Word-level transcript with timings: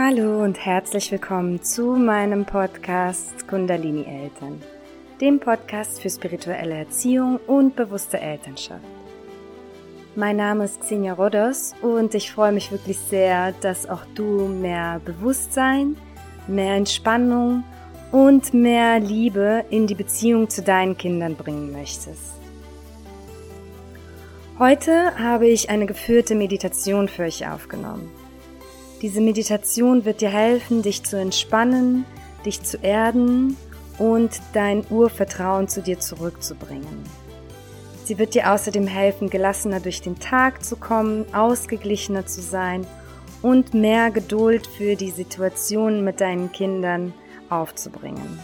Hallo 0.00 0.44
und 0.44 0.64
herzlich 0.64 1.10
willkommen 1.10 1.60
zu 1.60 1.96
meinem 1.96 2.44
Podcast 2.44 3.48
Kundalini 3.48 4.04
Eltern, 4.04 4.62
dem 5.20 5.40
Podcast 5.40 6.00
für 6.00 6.08
spirituelle 6.08 6.76
Erziehung 6.76 7.40
und 7.48 7.74
bewusste 7.74 8.20
Elternschaft. 8.20 8.84
Mein 10.14 10.36
Name 10.36 10.66
ist 10.66 10.82
Xenia 10.82 11.14
Rodos 11.14 11.74
und 11.82 12.14
ich 12.14 12.30
freue 12.30 12.52
mich 12.52 12.70
wirklich 12.70 12.96
sehr, 12.96 13.50
dass 13.60 13.88
auch 13.88 14.02
du 14.14 14.46
mehr 14.46 15.00
Bewusstsein, 15.04 15.96
mehr 16.46 16.76
Entspannung 16.76 17.64
und 18.12 18.54
mehr 18.54 19.00
Liebe 19.00 19.64
in 19.68 19.88
die 19.88 19.96
Beziehung 19.96 20.48
zu 20.48 20.62
deinen 20.62 20.96
Kindern 20.96 21.34
bringen 21.34 21.72
möchtest. 21.72 22.34
Heute 24.60 25.18
habe 25.18 25.48
ich 25.48 25.70
eine 25.70 25.86
geführte 25.86 26.36
Meditation 26.36 27.08
für 27.08 27.24
euch 27.24 27.48
aufgenommen. 27.48 28.08
Diese 29.00 29.20
Meditation 29.20 30.04
wird 30.04 30.20
dir 30.20 30.30
helfen, 30.30 30.82
dich 30.82 31.04
zu 31.04 31.16
entspannen, 31.16 32.04
dich 32.44 32.64
zu 32.64 32.78
erden 32.78 33.56
und 33.96 34.40
dein 34.54 34.84
Urvertrauen 34.90 35.68
zu 35.68 35.82
dir 35.82 36.00
zurückzubringen. 36.00 37.04
Sie 38.04 38.18
wird 38.18 38.34
dir 38.34 38.52
außerdem 38.52 38.88
helfen, 38.88 39.30
gelassener 39.30 39.78
durch 39.78 40.00
den 40.00 40.18
Tag 40.18 40.64
zu 40.64 40.74
kommen, 40.74 41.32
ausgeglichener 41.32 42.26
zu 42.26 42.40
sein 42.40 42.86
und 43.40 43.72
mehr 43.72 44.10
Geduld 44.10 44.66
für 44.66 44.96
die 44.96 45.10
Situation 45.10 46.02
mit 46.02 46.20
deinen 46.20 46.50
Kindern 46.50 47.14
aufzubringen. 47.50 48.40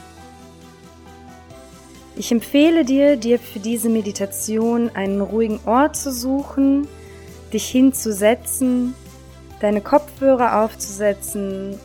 Ich 2.15 2.31
empfehle 2.31 2.85
dir, 2.85 3.17
dir 3.17 3.41
für 3.41 3.59
diese 3.59 3.89
Meditation 3.89 4.89
einen 4.95 5.21
ruhigen 5.21 5.59
Ort 5.67 5.97
zu 5.97 6.13
suchen, 6.13 6.87
dich 7.53 7.67
hinzusetzen 7.67 8.95
deine 9.61 9.81
Kopfhörer 9.81 10.63
aufzusetzen 10.65 11.79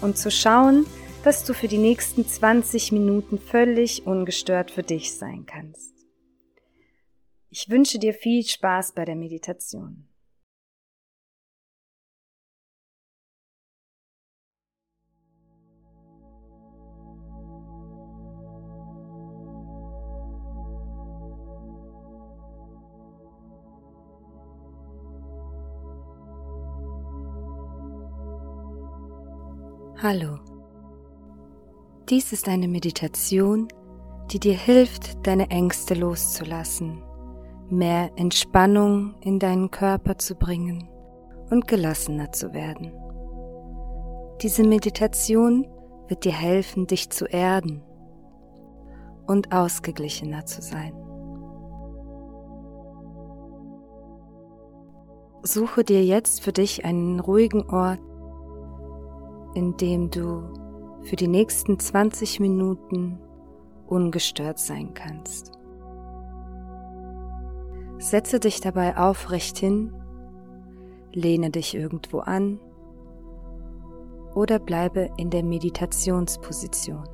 und 0.00 0.18
zu 0.18 0.30
schauen, 0.30 0.86
dass 1.24 1.44
du 1.44 1.54
für 1.54 1.68
die 1.68 1.78
nächsten 1.78 2.26
20 2.26 2.92
Minuten 2.92 3.38
völlig 3.38 4.06
ungestört 4.06 4.70
für 4.70 4.82
dich 4.82 5.16
sein 5.16 5.46
kannst. 5.46 5.92
Ich 7.48 7.68
wünsche 7.68 7.98
dir 7.98 8.14
viel 8.14 8.44
Spaß 8.44 8.92
bei 8.92 9.04
der 9.04 9.14
Meditation. 9.14 10.08
Hallo. 30.02 30.40
Dies 32.08 32.32
ist 32.32 32.48
eine 32.48 32.66
Meditation, 32.66 33.68
die 34.32 34.40
dir 34.40 34.56
hilft, 34.56 35.24
deine 35.24 35.48
Ängste 35.50 35.94
loszulassen, 35.94 37.00
mehr 37.70 38.10
Entspannung 38.16 39.14
in 39.20 39.38
deinen 39.38 39.70
Körper 39.70 40.18
zu 40.18 40.34
bringen 40.34 40.88
und 41.50 41.68
gelassener 41.68 42.32
zu 42.32 42.52
werden. 42.52 42.92
Diese 44.40 44.64
Meditation 44.64 45.68
wird 46.08 46.24
dir 46.24 46.32
helfen, 46.32 46.88
dich 46.88 47.10
zu 47.10 47.26
erden 47.26 47.80
und 49.28 49.54
ausgeglichener 49.54 50.46
zu 50.46 50.62
sein. 50.62 50.94
Suche 55.44 55.84
dir 55.84 56.04
jetzt 56.04 56.42
für 56.42 56.52
dich 56.52 56.84
einen 56.84 57.20
ruhigen 57.20 57.70
Ort, 57.70 58.00
in 59.54 59.76
dem 59.76 60.10
du 60.10 60.42
für 61.02 61.16
die 61.16 61.28
nächsten 61.28 61.78
20 61.78 62.40
Minuten 62.40 63.18
ungestört 63.86 64.58
sein 64.58 64.94
kannst. 64.94 65.52
Setze 67.98 68.40
dich 68.40 68.60
dabei 68.60 68.96
aufrecht 68.96 69.58
hin, 69.58 69.94
lehne 71.12 71.50
dich 71.50 71.74
irgendwo 71.74 72.18
an 72.20 72.58
oder 74.34 74.58
bleibe 74.58 75.10
in 75.16 75.30
der 75.30 75.42
Meditationsposition. 75.42 77.04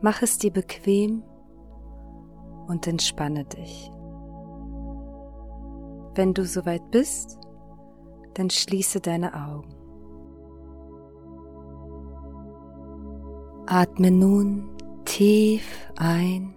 Mach 0.00 0.22
es 0.22 0.38
dir 0.38 0.52
bequem 0.52 1.22
und 2.66 2.86
entspanne 2.86 3.44
dich. 3.44 3.90
Wenn 6.14 6.34
du 6.34 6.44
soweit 6.44 6.90
bist, 6.90 7.38
dann 8.34 8.50
schließe 8.50 9.00
deine 9.00 9.34
Augen. 9.34 9.77
Atme 13.70 14.10
nun 14.10 14.70
tief 15.04 15.62
ein 15.98 16.54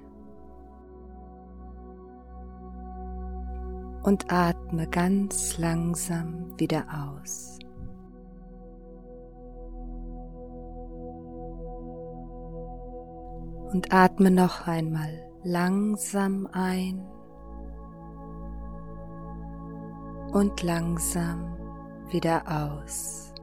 und 4.04 4.32
atme 4.32 4.88
ganz 4.88 5.58
langsam 5.58 6.58
wieder 6.58 6.86
aus. 6.90 7.60
Und 13.74 13.94
atme 13.94 14.32
noch 14.32 14.66
einmal 14.66 15.30
langsam 15.44 16.48
ein 16.54 17.06
und 20.32 20.64
langsam 20.64 21.58
wieder 22.10 22.42
aus. 22.48 23.34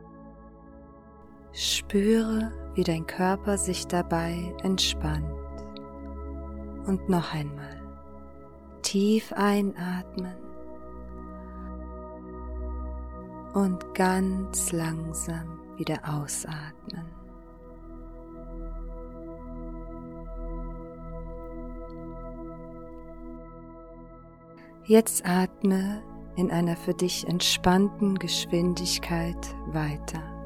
Spüre, 1.53 2.51
wie 2.78 2.84
dein 2.84 3.09
Körper 3.09 3.59
sich 3.59 3.89
dabei 3.89 4.55
entspannt. 4.62 5.27
Und 6.87 7.09
noch 7.09 7.34
einmal 7.34 7.83
tief 8.83 9.33
einatmen 9.33 10.37
und 13.53 13.94
ganz 13.97 14.71
langsam 14.71 15.59
wieder 15.77 15.99
ausatmen. 16.05 17.05
Jetzt 24.84 25.27
atme 25.27 26.00
in 26.37 26.53
einer 26.53 26.77
für 26.77 26.95
dich 26.95 27.27
entspannten 27.27 28.21
Geschwindigkeit 28.21 29.53
weiter. 29.72 30.38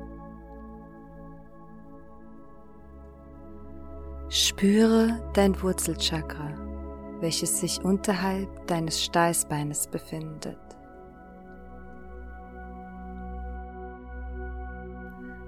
Spüre 4.35 5.21
dein 5.35 5.61
Wurzelchakra, 5.61 6.57
welches 7.21 7.61
sich 7.61 7.85
unterhalb 7.85 8.67
deines 8.67 9.05
Steißbeines 9.05 9.89
befindet. 9.89 10.59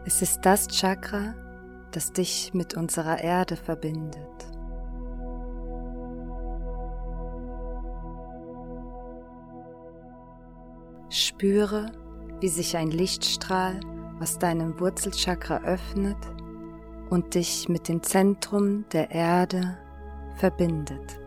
Es 0.05 0.21
ist 0.21 0.41
das 0.43 0.69
Chakra, 0.69 1.35
das 1.93 2.13
dich 2.13 2.53
mit 2.53 2.77
unserer 2.77 3.25
Erde 3.25 3.57
verbindet. 3.57 4.19
Spüre, 11.09 11.91
wie 12.41 12.49
sich 12.49 12.77
ein 12.77 12.91
Lichtstrahl 12.91 13.81
aus 14.21 14.39
deinem 14.39 14.79
Wurzelchakra 14.79 15.63
öffnet 15.63 16.19
und 17.11 17.35
dich 17.35 17.69
mit 17.69 17.89
dem 17.89 18.03
Zentrum 18.03 18.85
der 18.93 19.11
Erde 19.11 19.77
verbindet. 20.37 21.21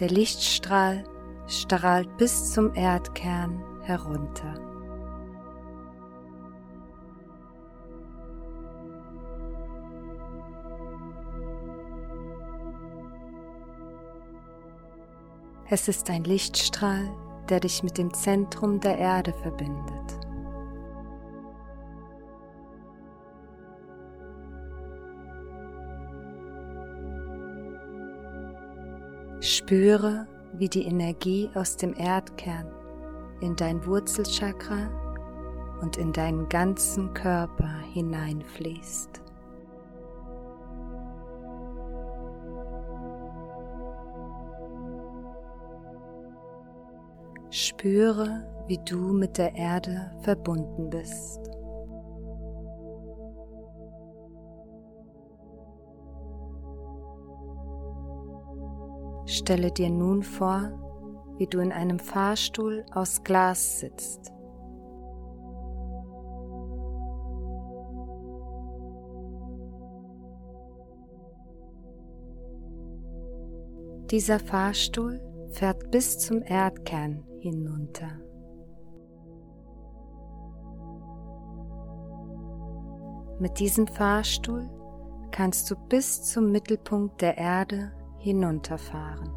Der 0.00 0.08
Lichtstrahl 0.08 1.04
strahlt 1.46 2.16
bis 2.18 2.52
zum 2.52 2.74
Erdkern 2.74 3.62
herunter. 3.82 4.54
Es 15.68 15.88
ist 15.88 16.10
ein 16.10 16.22
Lichtstrahl, 16.22 17.08
der 17.48 17.60
dich 17.60 17.82
mit 17.82 17.98
dem 17.98 18.12
Zentrum 18.12 18.80
der 18.80 18.98
Erde 18.98 19.32
verbindet. 19.32 20.06
Spüre, 29.40 30.26
wie 30.54 30.68
die 30.68 30.84
Energie 30.86 31.50
aus 31.54 31.76
dem 31.76 31.94
Erdkern 31.94 32.66
in 33.40 33.54
dein 33.54 33.84
Wurzelchakra 33.86 34.90
und 35.80 35.96
in 35.96 36.12
deinen 36.12 36.48
ganzen 36.48 37.12
Körper 37.14 37.78
hineinfließt. 37.92 39.25
Spüre, 47.50 48.44
wie 48.66 48.78
du 48.78 49.12
mit 49.12 49.38
der 49.38 49.54
Erde 49.54 50.10
verbunden 50.22 50.90
bist. 50.90 51.40
Stelle 59.26 59.70
dir 59.70 59.90
nun 59.90 60.22
vor, 60.22 60.72
wie 61.38 61.46
du 61.46 61.58
in 61.60 61.72
einem 61.72 61.98
Fahrstuhl 61.98 62.84
aus 62.92 63.22
Glas 63.22 63.80
sitzt. 63.80 64.32
Dieser 74.10 74.38
Fahrstuhl 74.38 75.20
fährt 75.50 75.90
bis 75.90 76.18
zum 76.18 76.42
Erdkern 76.42 77.24
hinunter. 77.46 78.10
Mit 83.38 83.60
diesem 83.60 83.86
Fahrstuhl 83.86 84.68
kannst 85.30 85.70
du 85.70 85.76
bis 85.88 86.22
zum 86.22 86.50
Mittelpunkt 86.50 87.20
der 87.20 87.38
Erde 87.38 87.92
hinunterfahren. 88.18 89.30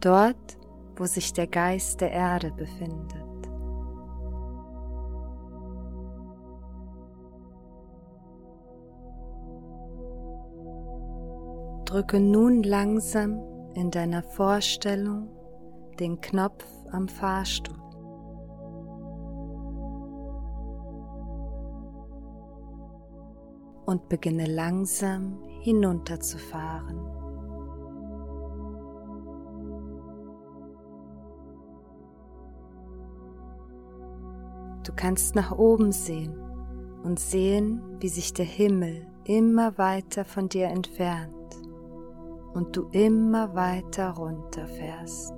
Dort, 0.00 0.58
wo 0.96 1.06
sich 1.06 1.32
der 1.32 1.46
Geist 1.46 2.00
der 2.00 2.12
Erde 2.12 2.52
befindet. 2.52 3.31
Drücke 11.92 12.20
nun 12.20 12.62
langsam 12.62 13.38
in 13.74 13.90
deiner 13.90 14.22
Vorstellung 14.22 15.28
den 16.00 16.22
Knopf 16.22 16.64
am 16.90 17.06
Fahrstuhl. 17.06 17.76
Und 23.84 24.08
beginne 24.08 24.46
langsam 24.46 25.42
hinunterzufahren. 25.60 26.96
Du 34.82 34.92
kannst 34.96 35.34
nach 35.34 35.52
oben 35.52 35.92
sehen 35.92 36.40
und 37.04 37.20
sehen, 37.20 37.82
wie 38.00 38.08
sich 38.08 38.32
der 38.32 38.46
Himmel 38.46 39.06
immer 39.24 39.76
weiter 39.76 40.24
von 40.24 40.48
dir 40.48 40.68
entfernt 40.68 41.42
und 42.54 42.76
du 42.76 42.88
immer 42.92 43.54
weiter 43.54 44.10
runterfährst. 44.10 45.34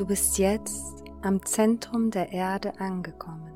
Du 0.00 0.06
bist 0.06 0.38
jetzt 0.38 1.04
am 1.20 1.44
Zentrum 1.44 2.10
der 2.10 2.32
Erde 2.32 2.72
angekommen. 2.80 3.52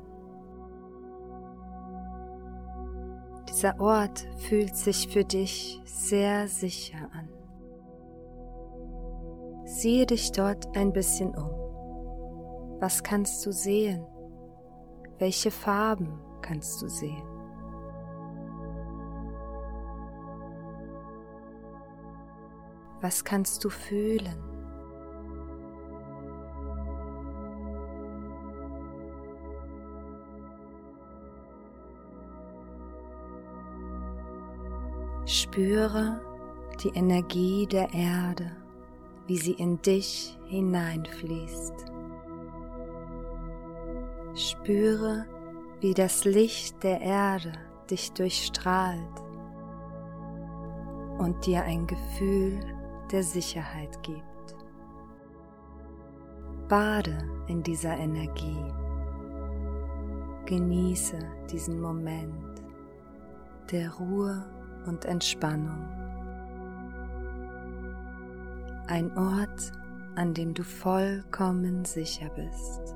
Dieser 3.49 3.79
Ort 3.79 4.27
fühlt 4.37 4.75
sich 4.75 5.07
für 5.07 5.23
dich 5.23 5.81
sehr 5.85 6.47
sicher 6.47 7.09
an. 7.13 7.34
Siehe 9.85 10.07
dich 10.07 10.31
dort 10.31 10.75
ein 10.75 10.91
bisschen 10.91 11.35
um. 11.35 11.51
Was 12.79 13.03
kannst 13.03 13.45
du 13.45 13.51
sehen? 13.51 14.03
Welche 15.19 15.51
Farben 15.51 16.19
kannst 16.41 16.81
du 16.81 16.87
sehen? 16.89 17.21
Was 23.01 23.23
kannst 23.23 23.63
du 23.63 23.69
fühlen? 23.69 24.43
Spüre 35.27 36.19
die 36.83 36.89
Energie 36.95 37.67
der 37.67 37.93
Erde 37.93 38.64
wie 39.27 39.37
sie 39.37 39.53
in 39.53 39.81
dich 39.81 40.37
hineinfließt. 40.45 41.73
Spüre, 44.35 45.25
wie 45.79 45.93
das 45.93 46.25
Licht 46.25 46.83
der 46.83 47.01
Erde 47.01 47.53
dich 47.89 48.11
durchstrahlt 48.11 49.23
und 51.17 51.45
dir 51.45 51.63
ein 51.63 51.87
Gefühl 51.87 52.59
der 53.11 53.23
Sicherheit 53.23 54.01
gibt. 54.03 54.23
Bade 56.67 57.17
in 57.47 57.63
dieser 57.63 57.95
Energie. 57.95 58.73
Genieße 60.45 61.19
diesen 61.51 61.79
Moment 61.79 62.63
der 63.71 63.93
Ruhe 63.95 64.45
und 64.85 65.05
Entspannung 65.05 66.04
ein 68.87 69.15
Ort, 69.17 69.71
an 70.15 70.33
dem 70.33 70.53
du 70.53 70.63
vollkommen 70.63 71.85
sicher 71.85 72.29
bist. 72.29 72.95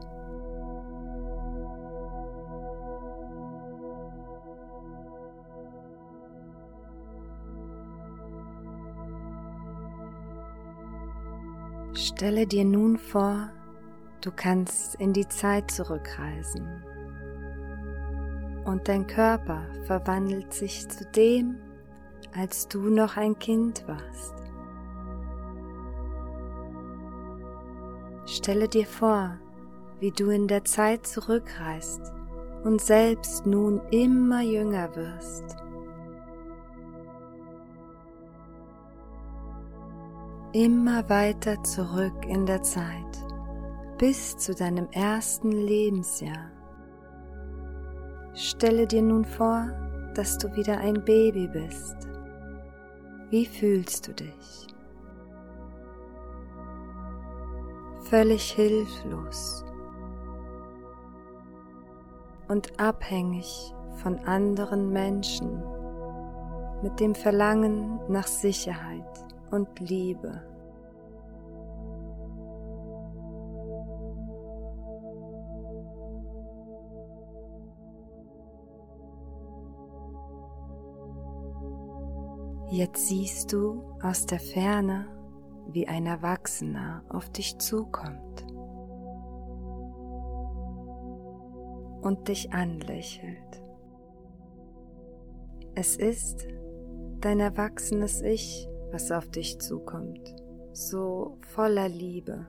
Stelle 11.94 12.47
dir 12.47 12.65
nun 12.65 12.97
vor, 12.97 13.50
du 14.21 14.31
kannst 14.31 14.95
in 14.95 15.13
die 15.13 15.27
Zeit 15.27 15.71
zurückreisen 15.71 16.83
und 18.65 18.88
dein 18.88 19.07
Körper 19.07 19.65
verwandelt 19.83 20.53
sich 20.53 20.88
zu 20.88 21.06
dem, 21.06 21.57
als 22.35 22.68
du 22.68 22.90
noch 22.90 23.18
ein 23.18 23.37
Kind 23.40 23.87
warst. 23.87 24.48
Stelle 28.31 28.68
dir 28.68 28.86
vor, 28.86 29.40
wie 30.00 30.12
du 30.12 30.30
in 30.30 30.48
der 30.48 30.64
Zeit 30.64 31.07
zurückreist 31.07 32.14
und 32.64 32.80
selbst 32.80 33.48
nun 33.48 33.81
immer 33.90 34.42
jünger 34.42 34.95
wirst. 34.95 35.56
Immer 40.54 41.09
weiter 41.09 41.64
zurück 41.64 42.24
in 42.28 42.45
der 42.45 42.62
Zeit 42.62 43.26
bis 43.98 44.38
zu 44.38 44.54
deinem 44.54 44.88
ersten 44.92 45.52
Lebensjahr. 45.52 46.52
Stelle 48.36 48.86
dir 48.86 49.02
nun 49.02 49.26
vor, 49.26 49.71
dass 50.14 50.38
du 50.38 50.56
wieder 50.56 50.78
ein 50.78 51.04
Baby 51.04 51.48
bist. 51.48 51.95
Wie 53.31 53.48
fühlst 53.48 54.07
du 54.07 54.14
dich? 54.14 54.68
Völlig 58.09 58.51
hilflos 58.51 59.63
und 62.47 62.80
abhängig 62.80 63.73
von 64.01 64.18
anderen 64.19 64.92
Menschen 64.92 65.61
mit 66.81 66.99
dem 66.99 67.13
Verlangen 67.13 67.99
nach 68.07 68.25
Sicherheit 68.25 69.06
und 69.51 69.80
Liebe. 69.80 70.42
Jetzt 82.71 83.07
siehst 83.07 83.51
du 83.51 83.83
aus 84.01 84.25
der 84.25 84.39
Ferne 84.39 85.19
wie 85.73 85.88
ein 85.88 86.06
Erwachsener 86.06 87.04
auf 87.09 87.30
dich 87.30 87.57
zukommt 87.59 88.45
und 92.02 92.28
dich 92.28 92.54
anlächelt. 92.54 93.64
Es 95.76 95.95
ist 95.95 96.47
dein 97.21 97.40
erwachsenes 97.40 98.21
Ich, 98.21 98.68
was 98.92 99.11
auf 99.11 99.30
dich 99.30 99.59
zukommt, 99.59 100.35
so 100.73 101.38
voller 101.42 101.88
Liebe. 101.88 102.45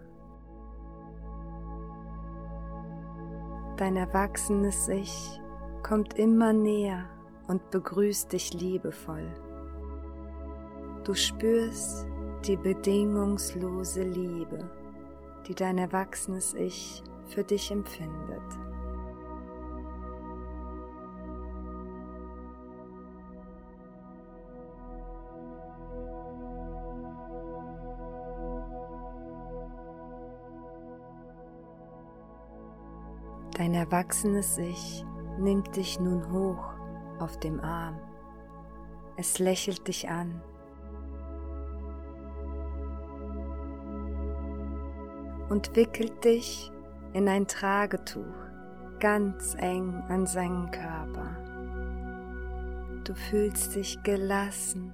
Dein 3.76 3.96
erwachsenes 3.96 4.88
Ich 4.88 5.40
kommt 5.82 6.14
immer 6.14 6.52
näher 6.52 7.06
und 7.48 7.70
begrüßt 7.70 8.32
dich 8.32 8.52
liebevoll. 8.52 9.26
Du 11.04 11.14
spürst 11.14 12.06
die 12.46 12.56
bedingungslose 12.56 14.02
Liebe, 14.02 14.70
die 15.46 15.54
dein 15.54 15.78
erwachsenes 15.78 16.54
Ich 16.54 17.02
für 17.26 17.44
dich 17.44 17.70
empfindet. 17.70 18.42
Dein 33.56 33.74
erwachsenes 33.74 34.56
Ich 34.56 35.04
nimmt 35.38 35.76
dich 35.76 36.00
nun 36.00 36.32
hoch 36.32 36.72
auf 37.18 37.38
dem 37.40 37.60
Arm. 37.60 37.98
Es 39.16 39.38
lächelt 39.38 39.86
dich 39.86 40.08
an. 40.08 40.40
Und 45.50 45.76
wickelt 45.76 46.24
dich 46.24 46.72
in 47.12 47.28
ein 47.28 47.46
Tragetuch 47.46 48.24
ganz 48.98 49.54
eng 49.58 49.92
an 50.08 50.26
seinen 50.26 50.70
Körper. 50.70 51.36
Du 53.04 53.14
fühlst 53.14 53.74
dich 53.74 54.02
gelassen 54.02 54.92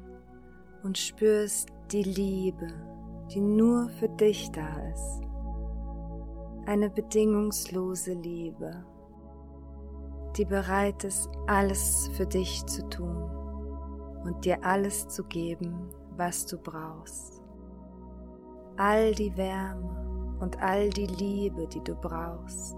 und 0.83 0.99
spürst 0.99 1.69
die 1.93 2.03
Liebe, 2.03 2.67
die 3.33 3.41
nur 3.41 3.89
für 3.91 4.09
dich 4.09 4.51
da 4.51 4.67
ist 4.93 5.27
eine 6.67 6.91
bedingungslose 6.91 8.15
Liebe, 8.15 8.85
die 10.37 10.45
bereit 10.45 11.05
ist, 11.05 11.31
alles 11.47 12.11
für 12.15 12.27
dich 12.27 12.67
zu 12.67 12.87
tun 12.89 13.31
und 14.25 14.45
dir 14.45 14.63
alles 14.65 15.07
zu 15.07 15.23
geben, 15.25 15.89
was 16.17 16.45
du 16.45 16.59
brauchst. 16.59 17.41
All 18.77 19.15
die 19.15 19.35
Wärme 19.37 20.16
und 20.41 20.61
all 20.63 20.91
die 20.91 21.07
Liebe, 21.07 21.67
die 21.69 21.83
du 21.83 21.95
brauchst 21.95 22.77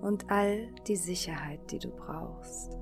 und 0.00 0.30
all 0.30 0.68
die 0.86 0.96
Sicherheit, 0.96 1.60
die 1.70 1.78
du 1.78 1.90
brauchst. 1.90 2.78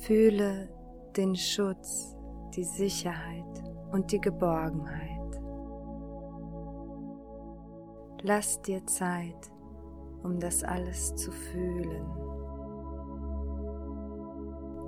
Fühle 0.00 0.68
den 1.16 1.34
Schutz, 1.34 2.14
die 2.54 2.64
Sicherheit 2.64 3.64
und 3.92 4.12
die 4.12 4.20
Geborgenheit. 4.20 5.10
Lass 8.22 8.60
dir 8.62 8.84
Zeit, 8.86 9.50
um 10.22 10.38
das 10.40 10.62
alles 10.62 11.14
zu 11.14 11.30
fühlen 11.30 12.06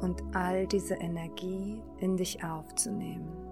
und 0.00 0.23
all 0.35 0.67
diese 0.67 0.95
Energie 0.95 1.83
in 1.99 2.17
dich 2.17 2.43
aufzunehmen. 2.45 3.46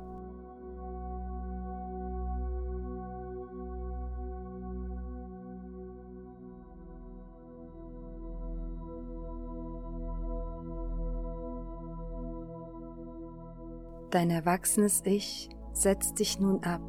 Dein 14.15 14.31
erwachsenes 14.31 15.03
Ich 15.05 15.49
setzt 15.73 16.21
dich 16.21 16.39
nun 16.39 16.63
ab 16.63 16.81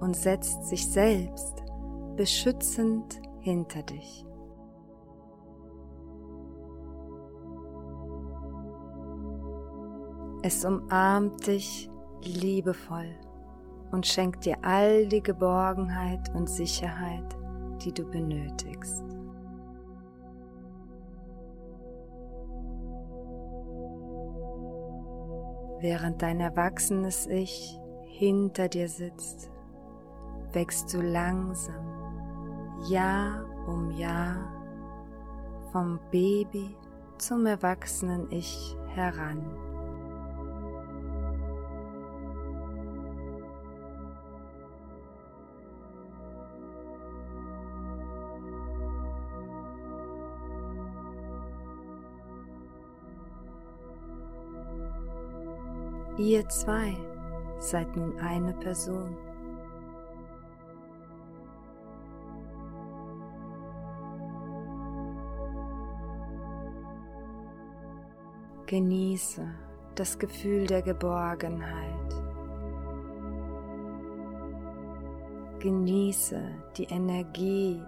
und 0.00 0.16
setzt 0.16 0.64
sich 0.64 0.90
selbst 0.90 1.62
beschützend 2.16 3.22
hinter 3.38 3.84
dich. 3.84 4.26
Es 10.42 10.64
umarmt 10.64 11.46
dich 11.46 11.88
liebevoll 12.24 13.14
und 13.92 14.04
schenkt 14.04 14.44
dir 14.44 14.56
all 14.62 15.06
die 15.06 15.22
Geborgenheit 15.22 16.34
und 16.34 16.50
Sicherheit, 16.50 17.36
die 17.84 17.94
du 17.94 18.04
benötigst. 18.04 19.04
Während 25.82 26.22
dein 26.22 26.38
erwachsenes 26.38 27.26
Ich 27.26 27.76
hinter 28.04 28.68
dir 28.68 28.88
sitzt, 28.88 29.50
wächst 30.52 30.94
du 30.94 31.00
langsam, 31.00 32.78
Jahr 32.88 33.44
um 33.66 33.90
Jahr, 33.90 34.48
vom 35.72 35.98
Baby 36.12 36.76
zum 37.18 37.46
erwachsenen 37.46 38.30
Ich 38.30 38.76
heran. 38.94 39.71
Ihr 56.18 56.46
zwei 56.50 56.94
seid 57.58 57.96
nun 57.96 58.18
eine 58.18 58.52
Person. 58.52 59.16
Genieße 68.66 69.42
das 69.94 70.18
Gefühl 70.18 70.66
der 70.66 70.82
Geborgenheit. 70.82 71.92
Genieße 75.60 76.42
die 76.76 76.84
Energie, 76.84 77.82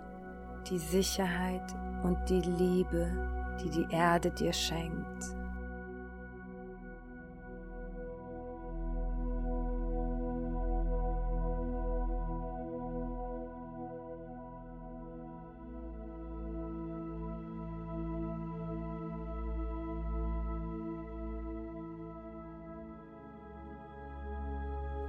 die 0.70 0.78
Sicherheit 0.78 1.74
und 2.02 2.18
die 2.28 2.40
Liebe, 2.40 3.10
die 3.62 3.70
die 3.70 3.94
Erde 3.94 4.30
dir 4.30 4.52
schenkt. 4.52 5.33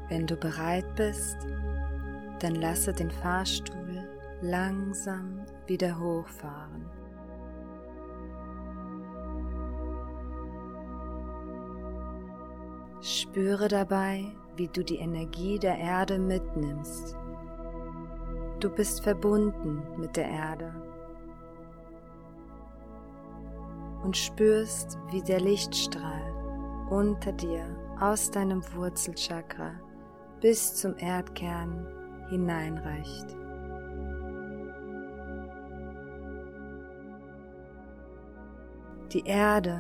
Wenn 0.08 0.28
du 0.28 0.36
bereit 0.36 0.86
bist, 0.96 1.38
dann 2.40 2.56
lasse 2.56 2.94
den 2.94 3.10
Fahrstuhl 3.10 4.08
langsam 4.42 5.46
wieder 5.66 6.00
hochfahren. 6.00 6.86
Spüre 13.02 13.68
dabei, 13.68 14.26
wie 14.56 14.68
du 14.68 14.84
die 14.84 14.98
Energie 14.98 15.58
der 15.58 15.78
Erde 15.78 16.20
mitnimmst. 16.20 17.18
Du 18.60 18.70
bist 18.70 19.04
verbunden 19.04 19.84
mit 19.98 20.16
der 20.16 20.28
Erde 20.28 20.74
und 24.04 24.16
spürst, 24.16 25.00
wie 25.12 25.22
der 25.22 25.40
Lichtstrahl 25.40 26.88
unter 26.90 27.32
dir 27.32 27.66
aus 28.00 28.30
deinem 28.30 28.64
Wurzelchakra 28.76 29.72
bis 30.46 30.76
zum 30.76 30.96
Erdkern 31.00 31.88
hineinreicht. 32.30 33.36
Die 39.12 39.26
Erde 39.26 39.80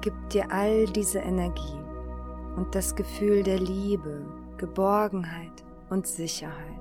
gibt 0.00 0.34
dir 0.34 0.50
all 0.50 0.86
diese 0.86 1.20
Energie 1.20 1.78
und 2.56 2.74
das 2.74 2.96
Gefühl 2.96 3.44
der 3.44 3.60
Liebe, 3.60 4.26
Geborgenheit 4.56 5.62
und 5.88 6.04
Sicherheit. 6.04 6.71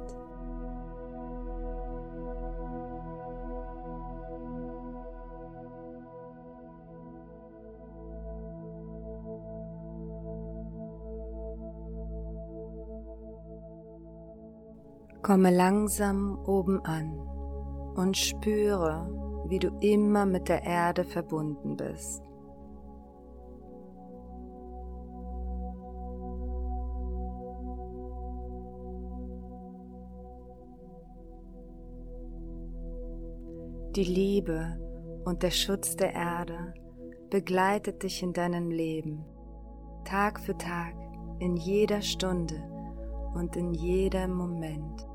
Komme 15.31 15.49
langsam 15.49 16.37
oben 16.45 16.83
an 16.83 17.09
und 17.95 18.17
spüre, 18.17 19.07
wie 19.47 19.59
du 19.59 19.69
immer 19.79 20.25
mit 20.25 20.49
der 20.49 20.63
Erde 20.63 21.05
verbunden 21.05 21.77
bist. 21.77 22.21
Die 33.95 34.03
Liebe 34.03 34.77
und 35.23 35.43
der 35.43 35.51
Schutz 35.51 35.95
der 35.95 36.13
Erde 36.13 36.73
begleitet 37.29 38.03
dich 38.03 38.21
in 38.21 38.33
deinem 38.33 38.69
Leben, 38.69 39.23
Tag 40.03 40.41
für 40.41 40.57
Tag, 40.57 40.93
in 41.39 41.55
jeder 41.55 42.01
Stunde 42.01 42.61
und 43.33 43.55
in 43.55 43.73
jedem 43.73 44.33
Moment. 44.33 45.07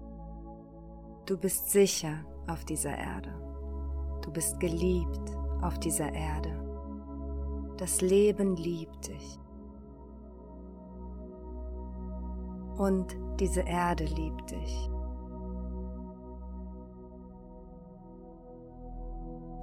Du 1.27 1.37
bist 1.37 1.71
sicher 1.71 2.25
auf 2.47 2.65
dieser 2.65 2.97
Erde. 2.97 3.35
Du 4.23 4.31
bist 4.31 4.61
geliebt 4.61 5.37
auf 5.61 5.77
dieser 5.81 6.15
Erde. 6.15 6.53
Das 7.79 8.01
Leben 8.01 8.55
liebt 8.55 9.09
dich. 9.09 9.41
Und 12.79 13.17
diese 13.41 13.63
Erde 13.63 14.05
liebt 14.05 14.53
dich. 14.53 14.91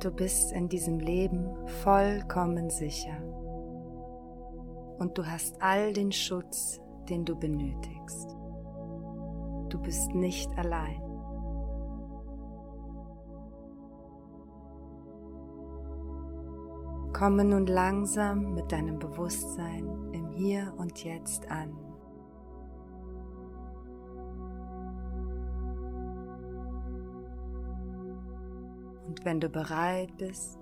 Du 0.02 0.12
bist 0.12 0.52
in 0.52 0.68
diesem 0.68 1.00
Leben 1.00 1.48
vollkommen 1.82 2.70
sicher. 2.70 3.24
Und 5.00 5.18
du 5.18 5.26
hast 5.26 5.62
all 5.62 5.94
den 5.94 6.12
Schutz, 6.12 6.82
den 7.08 7.24
du 7.24 7.38
benötigst. 7.38 8.36
Du 9.70 9.80
bist 9.82 10.14
nicht 10.14 10.52
allein. 10.58 11.13
Komme 17.14 17.46
nun 17.46 17.68
langsam 17.68 18.56
mit 18.56 18.72
deinem 18.72 18.98
Bewusstsein 18.98 19.88
im 20.14 20.30
Hier 20.32 20.74
und 20.78 21.04
Jetzt 21.04 21.50
an. 21.50 21.70
Und 29.06 29.24
wenn 29.24 29.40
du 29.40 29.48
bereit 29.48 30.18
bist, 30.18 30.58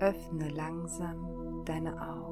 öffne 0.00 0.50
langsam 0.50 1.62
deine 1.64 1.94
Augen. 2.00 2.31